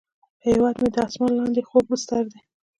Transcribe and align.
هیواد 0.45 0.75
مې 0.81 0.89
د 0.95 0.97
اسمان 1.07 1.31
لاندې 1.39 1.61
خوږ 1.69 1.85
بستر 1.91 2.23
دی 2.31 2.39